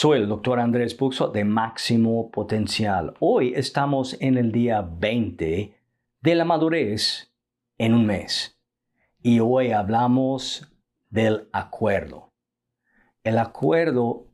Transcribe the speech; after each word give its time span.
Soy 0.00 0.16
el 0.16 0.28
doctor 0.30 0.60
Andrés 0.60 0.96
Buxo 0.96 1.28
de 1.28 1.44
Máximo 1.44 2.30
Potencial. 2.30 3.12
Hoy 3.20 3.52
estamos 3.54 4.16
en 4.18 4.38
el 4.38 4.50
día 4.50 4.80
20 4.80 5.76
de 6.22 6.34
la 6.34 6.46
madurez 6.46 7.30
en 7.76 7.92
un 7.92 8.06
mes. 8.06 8.58
Y 9.20 9.40
hoy 9.40 9.72
hablamos 9.72 10.72
del 11.10 11.50
acuerdo. 11.52 12.32
El 13.24 13.36
acuerdo 13.36 14.28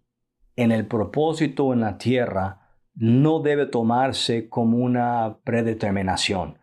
en 0.55 0.70
el 0.70 0.87
propósito 0.87 1.73
en 1.73 1.80
la 1.80 1.98
tierra 1.98 2.78
no 2.95 3.41
debe 3.41 3.66
tomarse 3.66 4.48
como 4.48 4.78
una 4.78 5.38
predeterminación 5.42 6.60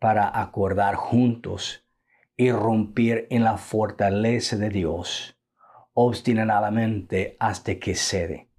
para 0.00 0.28
acordar 0.40 0.96
juntos 0.96 1.86
y 2.36 2.50
romper 2.50 3.28
en 3.30 3.44
la 3.44 3.58
fortaleza 3.58 4.56
de 4.56 4.70
Dios 4.70 5.39
obstinadamente 5.94 7.36
hasta 7.38 7.74
que 7.76 7.94
cede. 7.94 8.50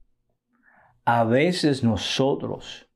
A 1.05 1.23
veces 1.23 1.83
nosotros 1.83 2.89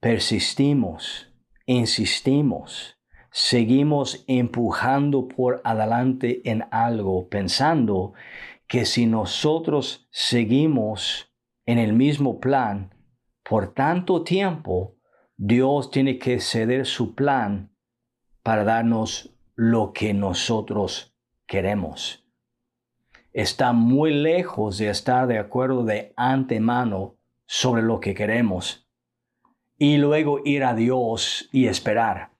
persistimos, 0.00 1.32
insistimos, 1.66 2.98
seguimos 3.30 4.24
empujando 4.28 5.28
por 5.28 5.60
adelante 5.64 6.48
en 6.48 6.64
algo, 6.70 7.28
pensando 7.28 8.12
que 8.66 8.84
si 8.84 9.06
nosotros 9.06 10.08
seguimos 10.10 11.32
en 11.66 11.78
el 11.78 11.92
mismo 11.92 12.38
plan 12.38 12.94
por 13.42 13.72
tanto 13.72 14.22
tiempo, 14.22 14.96
Dios 15.36 15.90
tiene 15.90 16.18
que 16.18 16.40
ceder 16.40 16.86
su 16.86 17.14
plan 17.14 17.74
para 18.42 18.64
darnos 18.64 19.34
lo 19.54 19.92
que 19.92 20.14
nosotros 20.14 21.16
queremos 21.46 22.27
está 23.38 23.72
muy 23.72 24.12
lejos 24.12 24.78
de 24.78 24.90
estar 24.90 25.28
de 25.28 25.38
acuerdo 25.38 25.84
de 25.84 26.12
antemano 26.16 27.14
sobre 27.46 27.82
lo 27.82 28.00
que 28.00 28.12
queremos 28.12 28.90
y 29.78 29.98
luego 29.98 30.40
ir 30.44 30.64
a 30.64 30.74
Dios 30.74 31.48
y 31.52 31.68
esperar. 31.68 32.32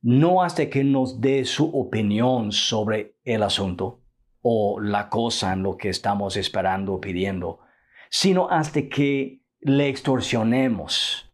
No 0.00 0.42
hasta 0.42 0.70
que 0.70 0.84
nos 0.84 1.20
dé 1.20 1.44
su 1.44 1.68
opinión 1.78 2.50
sobre 2.50 3.18
el 3.24 3.42
asunto 3.42 4.00
o 4.40 4.80
la 4.80 5.10
cosa 5.10 5.52
en 5.52 5.62
lo 5.62 5.76
que 5.76 5.90
estamos 5.90 6.38
esperando 6.38 6.94
o 6.94 7.00
pidiendo, 7.00 7.60
sino 8.08 8.48
hasta 8.48 8.88
que 8.88 9.42
le 9.60 9.90
extorsionemos 9.90 11.30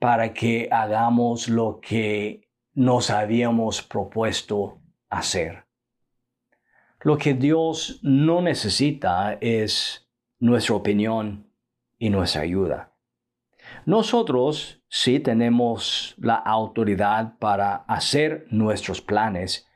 para 0.00 0.34
que 0.34 0.68
hagamos 0.72 1.48
lo 1.48 1.78
que 1.80 2.50
nos 2.74 3.10
habíamos 3.10 3.80
propuesto 3.80 4.80
hacer. 5.08 5.67
Lo 7.00 7.16
que 7.16 7.34
Dios 7.34 8.00
no 8.02 8.42
necesita 8.42 9.38
es 9.40 10.08
nuestra 10.40 10.74
opinión 10.74 11.48
y 11.96 12.10
nuestra 12.10 12.42
ayuda. 12.42 12.92
Nosotros 13.86 14.82
sí 14.88 15.20
tenemos 15.20 16.14
la 16.18 16.34
autoridad 16.34 17.38
para 17.38 17.76
hacer 17.86 18.46
nuestros 18.50 19.00
planes, 19.00 19.68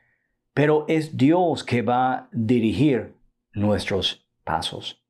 pero 0.53 0.85
es 0.89 1.15
Dios 1.15 1.63
que 1.63 1.81
va 1.81 2.13
a 2.13 2.29
dirigir 2.33 3.15
nuestros 3.53 4.27
pasos. 4.43 5.01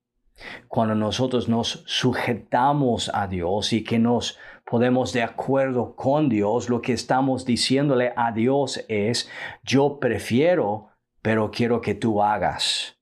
Cuando 0.68 0.94
nosotros 0.94 1.50
nos 1.50 1.84
sujetamos 1.88 3.10
a 3.14 3.28
Dios 3.28 3.74
y 3.74 3.84
que 3.84 3.98
nos 3.98 4.38
podemos 4.66 5.14
de 5.14 5.24
acuerdo 5.24 5.96
con 5.96 6.30
Dios, 6.30 6.70
lo 6.70 6.82
que 6.82 6.94
estamos 6.94 7.46
diciéndole 7.46 8.14
a 8.16 8.32
Dios 8.32 8.84
es, 8.88 9.30
yo 9.64 10.00
prefiero 10.00 10.93
pero 11.24 11.50
quiero 11.50 11.82
que 11.82 11.96
tú 11.96 12.22
hagas. 12.22 13.00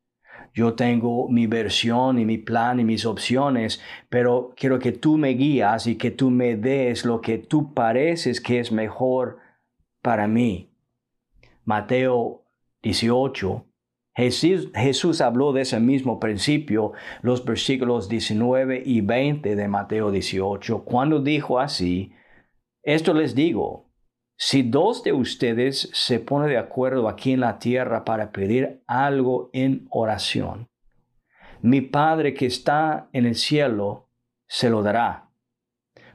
Yo 0.54 0.76
tengo 0.76 1.28
mi 1.28 1.48
versión 1.48 2.20
y 2.20 2.26
mi 2.26 2.38
plan 2.38 2.80
y 2.80 2.84
mis 2.86 3.06
opciones, 3.06 3.82
pero 4.10 4.54
quiero 4.56 4.80
que 4.80 4.92
tú 4.92 5.18
me 5.18 5.30
guías 5.30 5.88
y 5.88 5.96
que 5.98 6.12
tú 6.12 6.30
me 6.30 6.56
des 6.56 7.04
lo 7.04 7.20
que 7.20 7.38
tú 7.38 7.74
pareces 7.74 8.40
que 8.40 8.60
es 8.60 8.72
mejor 8.72 9.40
para 10.02 10.28
mí. 10.28 10.70
Mateo 11.66 12.44
18. 12.84 13.66
Jesús, 14.14 14.70
Jesús 14.76 15.22
habló 15.22 15.54
de 15.54 15.62
ese 15.62 15.80
mismo 15.80 16.20
principio, 16.20 16.92
los 17.22 17.44
versículos 17.44 18.08
19 18.08 18.84
y 18.86 19.02
20 19.02 19.56
de 19.56 19.68
Mateo 19.70 20.12
18, 20.12 20.84
cuando 20.84 21.22
dijo 21.22 21.60
así, 21.60 22.12
esto 22.84 23.14
les 23.14 23.36
digo, 23.36 23.91
si 24.44 24.64
dos 24.64 25.04
de 25.04 25.14
ustedes 25.14 25.92
se 25.94 26.20
ponen 26.20 26.50
de 26.50 26.58
acuerdo 26.58 27.08
aquí 27.08 27.32
en 27.32 27.42
la 27.42 27.60
tierra 27.60 28.04
para 28.04 28.32
pedir 28.32 28.82
algo 28.88 29.52
en 29.54 29.86
oración, 29.92 30.68
mi 31.62 31.82
Padre 31.82 32.34
que 32.34 32.48
está 32.48 33.08
en 33.14 33.28
el 33.28 33.36
cielo 33.36 34.10
se 34.48 34.72
lo 34.72 34.82
dará. 34.82 35.30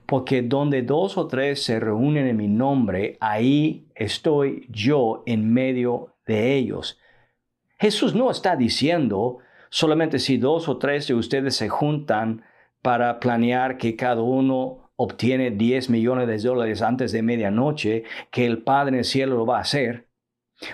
Porque 0.07 0.43
donde 0.43 0.83
dos 0.83 1.17
o 1.17 1.29
tres 1.29 1.63
se 1.63 1.79
reúnen 1.79 2.27
en 2.27 2.37
mi 2.37 2.49
nombre, 2.49 3.17
ahí 3.21 3.87
estoy 3.95 4.67
yo 4.71 5.23
en 5.25 5.53
medio 5.53 6.17
de 6.27 6.57
ellos. 6.57 6.99
Jesús 7.79 8.17
no 8.17 8.33
está 8.33 8.57
diciendo 8.57 9.39
solamente 9.71 10.19
si 10.19 10.37
dos 10.37 10.69
o 10.69 10.79
tres 10.79 11.07
de 11.07 11.15
ustedes 11.15 11.55
se 11.55 11.69
juntan 11.69 12.43
para 12.83 13.21
planear 13.21 13.79
que 13.79 13.95
cada 13.95 14.21
uno 14.21 14.86
obtiene 14.97 15.51
10 15.51 15.91
millones 15.91 16.27
de 16.27 16.39
dólares 16.39 16.83
antes 16.83 17.13
de 17.13 17.23
medianoche, 17.23 18.05
que 18.31 18.47
el 18.47 18.63
Padre 18.63 18.91
en 18.91 18.95
el 18.97 19.05
cielo 19.05 19.37
lo 19.37 19.47
va 19.47 19.59
a 19.59 19.63
hacer. 19.63 20.07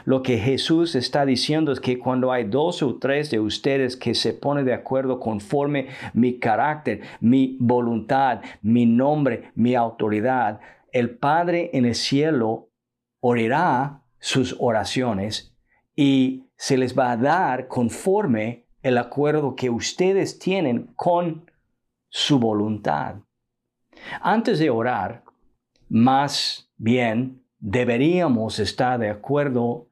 Lo 0.05 0.23
que 0.23 0.39
Jesús 0.39 0.95
está 0.95 1.27
diciendo 1.27 1.73
es 1.73 1.81
que 1.81 1.99
cuando 1.99 2.31
hay 2.31 2.45
dos 2.45 2.83
o 2.85 2.99
tres 2.99 3.31
de 3.31 3.41
ustedes 3.41 3.97
que 3.97 4.15
se 4.15 4.33
ponen 4.33 4.65
de 4.65 4.75
acuerdo 4.75 5.19
conforme 5.19 5.89
mi 6.15 6.39
carácter, 6.39 7.01
mi 7.21 7.57
voluntad, 7.59 8.43
mi 8.63 8.87
nombre, 8.87 9.51
mi 9.57 9.75
autoridad, 9.75 10.61
el 10.93 11.11
Padre 11.11 11.71
en 11.73 11.85
el 11.85 11.97
cielo 11.97 12.69
oirá 13.21 14.03
sus 14.21 14.57
oraciones 14.61 15.53
y 15.97 16.45
se 16.57 16.77
les 16.77 16.97
va 16.97 17.11
a 17.11 17.17
dar 17.17 17.67
conforme 17.67 18.67
el 18.83 18.99
acuerdo 18.99 19.57
que 19.57 19.69
ustedes 19.69 20.39
tienen 20.39 20.93
con 20.95 21.51
su 22.09 22.39
voluntad. 22.39 23.17
Antes 24.21 24.59
de 24.59 24.71
orar, 24.71 25.25
más 25.89 26.71
bien 26.77 27.45
deberíamos 27.59 28.59
estar 28.59 28.99
de 28.99 29.11
acuerdo 29.11 29.89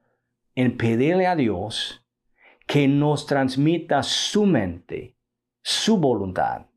en 0.55 0.77
pedirle 0.77 1.27
a 1.27 1.35
Dios 1.35 2.05
que 2.67 2.87
nos 2.87 3.25
transmita 3.25 4.03
su 4.03 4.45
mente, 4.45 5.15
su 5.61 5.97
voluntad 5.97 6.67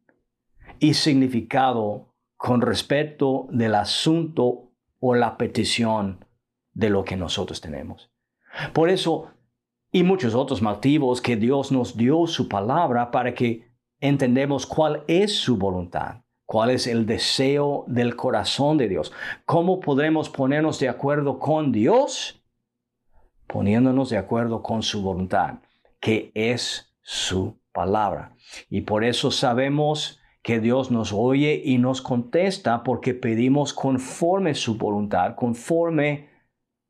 y 0.79 0.95
significado 0.95 2.15
con 2.37 2.61
respecto 2.61 3.47
del 3.51 3.75
asunto 3.75 4.71
o 5.01 5.15
la 5.15 5.37
petición 5.37 6.25
de 6.73 6.91
lo 6.91 7.05
que 7.05 7.17
nosotros 7.17 7.61
tenemos. 7.61 8.11
Por 8.73 8.89
eso, 8.91 9.31
y 9.91 10.03
muchos 10.03 10.35
otros 10.35 10.63
motivos 10.63 11.21
que 11.21 11.37
Dios 11.37 11.73
nos 11.73 11.97
dio 11.97 12.27
su 12.27 12.49
palabra 12.49 13.11
para 13.11 13.35
que 13.35 13.71
entendemos 14.01 14.67
cuál 14.67 15.05
es 15.07 15.37
su 15.37 15.57
voluntad 15.57 16.24
cuál 16.47 16.71
es 16.71 16.87
el 16.87 17.07
deseo 17.07 17.85
del 17.87 18.17
corazón 18.17 18.79
de 18.79 18.89
Dios. 18.89 19.13
¿Cómo 19.45 19.81
podremos 19.81 20.29
ponernos 20.29 20.79
de 20.79 20.89
acuerdo 20.89 21.39
con 21.39 21.73
Dios? 21.73 22.43
Poniéndonos 23.47 24.11
de 24.11 24.19
acuerdo 24.19 24.63
con 24.63 24.83
su 24.83 25.03
voluntad, 25.03 25.61
que 26.01 26.31
es 26.35 26.95
su 27.03 27.59
palabra. 27.73 28.37
Y 28.71 28.83
por 28.83 29.05
eso 29.05 29.31
sabemos 29.31 30.21
que 30.43 30.61
Dios 30.61 30.91
nos 30.91 31.13
oye 31.13 31.63
y 31.65 31.79
nos 31.79 32.03
contesta 32.03 32.83
porque 32.83 33.15
pedimos 33.15 33.73
conforme 33.73 34.55
su 34.55 34.77
voluntad, 34.77 35.35
conforme 35.37 36.29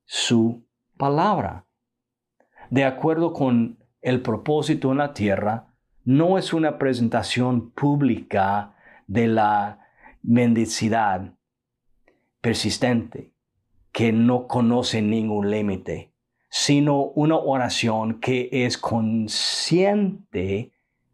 su 0.04 0.66
palabra. 0.96 1.66
De 2.70 2.84
acuerdo 2.84 3.32
con 3.32 3.78
el 4.02 4.20
propósito 4.22 4.90
en 4.90 4.98
la 4.98 5.14
tierra, 5.14 5.74
no 6.04 6.36
es 6.36 6.52
una 6.52 6.78
presentación 6.78 7.70
pública 7.70 8.73
de 9.06 9.26
la 9.26 9.80
mendicidad 10.22 11.34
persistente 12.40 13.32
que 13.92 14.12
no 14.12 14.46
conoce 14.48 15.00
ningún 15.02 15.50
límite, 15.50 16.12
sino 16.50 17.02
una 17.02 17.36
oración 17.36 18.20
que 18.20 18.48
es 18.50 18.76
consciente 18.76 20.72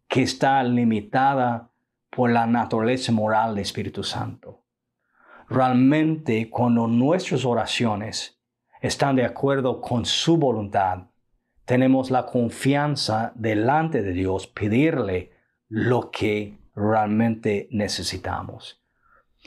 que 0.08 0.22
está 0.22 0.62
limitada 0.62 1.70
por 2.10 2.30
la 2.30 2.46
naturaleza 2.46 3.12
moral 3.12 3.54
del 3.54 3.62
Espíritu 3.62 4.02
Santo. 4.02 4.64
Realmente 5.48 6.48
cuando 6.50 6.86
nuestras 6.86 7.44
oraciones 7.44 8.40
están 8.80 9.16
de 9.16 9.24
acuerdo 9.24 9.80
con 9.80 10.04
su 10.04 10.36
voluntad, 10.36 11.04
tenemos 11.64 12.10
la 12.10 12.26
confianza 12.26 13.32
delante 13.34 14.02
de 14.02 14.12
Dios 14.12 14.46
pedirle 14.46 15.32
lo 15.68 16.10
que 16.10 16.59
realmente 16.80 17.68
necesitamos. 17.70 18.82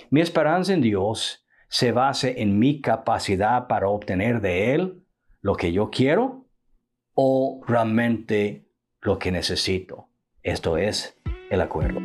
Mi 0.09 0.21
esperanza 0.21 0.73
en 0.73 0.81
Dios 0.81 1.45
se 1.67 1.91
basa 1.91 2.29
en 2.29 2.59
mi 2.59 2.81
capacidad 2.81 3.67
para 3.67 3.87
obtener 3.89 4.41
de 4.41 4.73
Él 4.73 5.03
lo 5.41 5.55
que 5.55 5.71
yo 5.71 5.89
quiero 5.89 6.45
o 7.13 7.61
realmente 7.67 8.67
lo 9.01 9.19
que 9.19 9.31
necesito. 9.31 10.09
Esto 10.41 10.77
es 10.77 11.19
el 11.49 11.61
acuerdo. 11.61 11.99